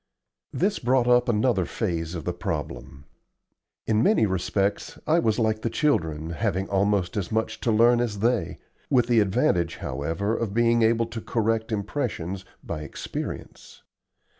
[0.51, 3.05] This brought up another phase of the problem.
[3.85, 8.17] In many respects I was like the children, having almost as much to learn as
[8.17, 8.57] they
[8.89, 13.83] with the advantage, however, of being able to correct impressions by experience.